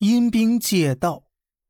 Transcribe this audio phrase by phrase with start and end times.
[0.00, 1.24] 阴兵借道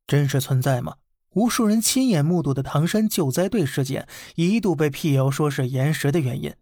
[0.07, 0.95] 真实存在吗？
[1.31, 6.55] 无数人亲眼目睹的唐山救灾队事件一度被辟谣说是岩石的原因，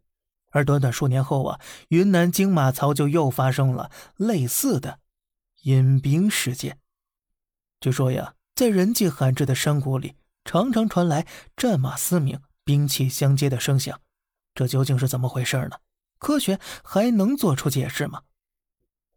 [0.50, 1.60] 而短短数年后啊，
[1.90, 5.00] 云南金马槽就又发生了类似的
[5.62, 6.80] 阴兵事件。
[7.80, 10.16] 据说呀，在人迹罕至的山谷里，
[10.46, 14.02] 常常传来战马嘶鸣、兵器相接的声响，
[14.56, 15.78] 这究竟是怎么回事呢？
[16.18, 18.24] 科学还能做出解释吗？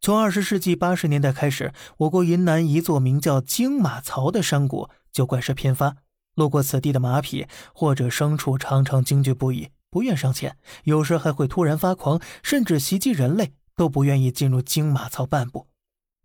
[0.04, 5.98] 从二十世纪八十年代开始，我国云南一座名叫金马槽的山谷就怪事频发。
[6.34, 15.68] 路过此地的马匹或者牲畜常常惊惧不已，不愿上前，有时还会突然发狂，甚至袭击人类，都不愿意进入金马槽半步，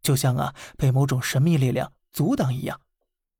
[0.01, 2.81] 就像啊被某种神秘力量阻挡一样。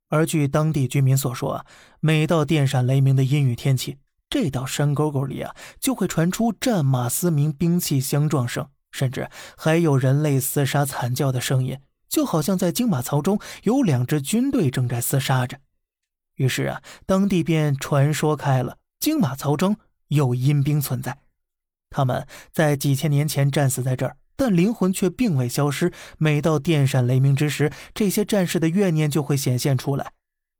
[0.09, 1.65] 而据当地居民所说啊，
[1.99, 3.97] 每到电闪雷鸣的阴雨天气，
[4.29, 8.69] 这道山沟沟里啊就会传出战马嘶鸣、兵器相撞声。
[8.97, 11.79] 甚至还有人类厮杀惨叫的声音，
[12.09, 15.59] 就好像在金马槽中有两支军队正在厮杀着。
[16.37, 21.19] 于是啊，当地便传说开了，金马槽中有阴兵存在。
[21.91, 25.93] 他们在几千年前战死在这儿，但灵魂却并未消失。
[26.17, 30.11] 每到电闪雷鸣之时，这些战士的怨念就会显现出来。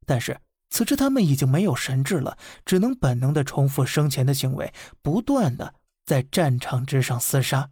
[0.05, 4.71] 但是此时他们已经没有神智了，只能本能地重复生前的行为，
[5.02, 5.73] 不断地
[6.05, 7.71] 在战场之上厮杀。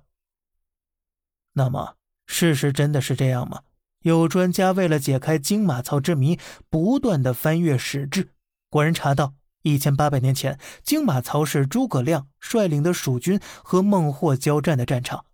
[1.58, 3.61] 那么，事实真的是这样吗？
[4.02, 6.38] 有专家为了解开金马槽之谜，
[6.70, 8.30] 不断的翻阅史志，
[8.70, 15.26] 果然查到，一千八百年前，金马槽是诸葛亮率领的蜀军和孟获交战的战场。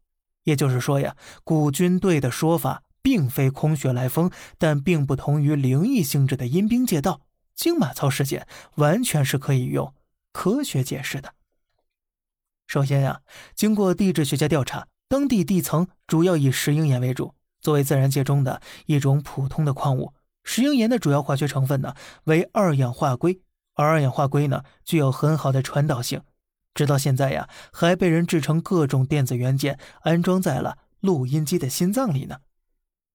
[0.44, 7.22] 也就是说呀，古军队的说法并非空穴来风，但并不同于灵异性质的阴兵借道。
[7.56, 9.94] 金马槽事件完全是可以用
[10.32, 11.34] 科学解释的。
[12.68, 13.22] 首先呀，
[13.54, 14.88] 经过地质学家调查。
[15.12, 20.14] 当地地层主要以石英岩为主，作为自然界中的一种普通的矿物。
[20.46, 23.42] 石英岩的主要化学成分呢为二氧化硅，
[23.74, 26.22] 而二氧化硅呢具有很好的传导性，
[26.74, 32.38] 直到现在呀还被人制成各种电子元件，安装在了录音机的心脏里呢。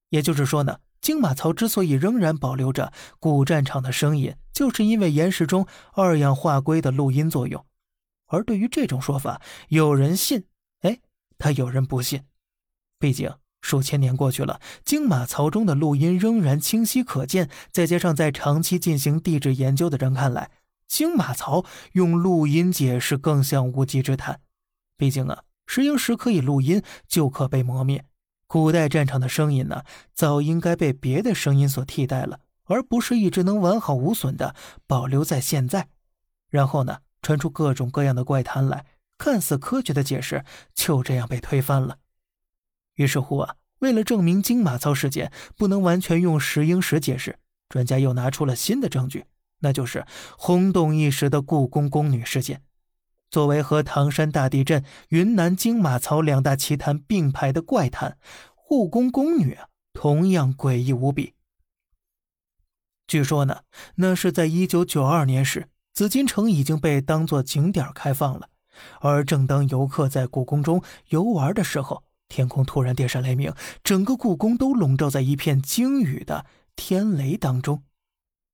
[0.09, 7.65] 也就是说呢，金马槽之所以仍然保留着古战场的声音，就是因为岩石中二氧化硅的录音作用。
[8.27, 10.45] 而对于这种说法，有人信。
[11.37, 12.23] 他有人不信，
[12.99, 13.31] 毕竟
[13.61, 17.49] 数千年过去了，金马槽中的录音仍然清晰可见。
[17.71, 20.49] 再加上在长期进行地质研究的人看来，
[20.87, 24.39] 金马槽用录音解释更像无稽之谈。
[24.95, 28.05] 毕竟啊，石英石可以录音，就可被磨灭。
[28.47, 29.83] 古代战场的声音呢，
[30.13, 34.55] 早应该被别的声音所替代了，而不是一直能完好无损的
[34.87, 35.89] 保留在现在。
[36.49, 38.85] 然后呢，传出各种各样的怪谈来。
[39.17, 41.99] 看似科学的解释就这样被推翻了。
[42.95, 47.39] 于是乎啊，为了证明金马槽事件不能完全用石英石解释，
[47.69, 49.25] 专家又拿出了新的证据，
[49.59, 50.05] 那就是
[50.37, 52.61] 轰动一时的故宫宫女事件。
[53.29, 58.17] 作为和唐山大地震、云南金马槽两大奇谈并排的怪谈，
[58.55, 61.33] 故宫宫女啊同样诡异无比。
[63.05, 63.61] 据说呢，
[63.95, 68.49] 那是在一九九二年时，紫禁城已经被当作景点开放了。
[69.01, 76.45] 而正当游客在故宫中游玩的时候，天空突然电闪雷鸣，整个故宫都笼罩在一片惊雨的
[76.75, 77.83] 天雷当中，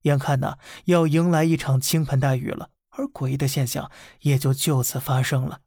[0.04, 3.90] 眼看呢要迎来一场倾盆大雨了，而诡异的现象
[4.22, 5.62] 也就就此发生了。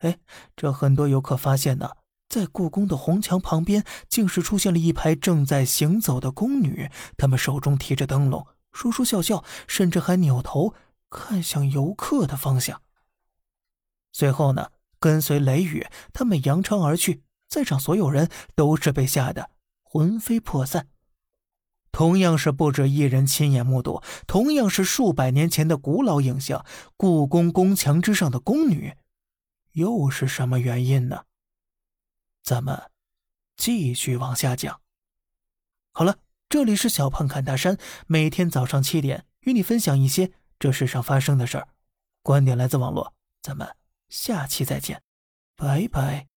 [0.00, 0.18] 哎，
[0.56, 1.90] 这很多游客发现呢，
[2.28, 10.74] 在故宫的红墙旁边，竟是出现了一排正在行走的宫女，她们手中提着灯笼，说说笑笑，甚至还扭头
[11.10, 12.80] 看向游客的方向。
[14.14, 14.70] 随后呢，
[15.00, 19.50] 跟随雷雨，他们扬长而去，在场所有人都是被吓得
[19.82, 20.88] 魂飞魄散。
[21.90, 26.64] 同样是不止一人亲眼目睹，同样是数百年前的古老影像，
[26.96, 28.96] 故宫宫墙之上的宫女，
[29.72, 31.24] 又是什么原因呢？
[32.42, 32.90] 咱们
[33.56, 34.80] 继续往下讲。
[35.92, 36.18] 好了，
[36.48, 37.76] 这里是小胖侃大山，
[38.06, 41.68] 每天早上七点与你分享一些这世上发生的事儿，
[42.22, 43.12] 观点来自网络，
[43.42, 43.83] 咱们。
[44.08, 45.02] 下期再见，
[45.56, 46.33] 拜拜。